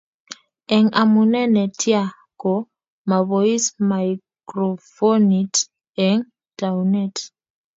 [0.75, 2.09] eng omunee netyaa,
[2.41, 2.53] ko
[3.09, 5.53] mabois maikrofonit
[6.07, 6.21] eng
[6.57, 7.15] tounet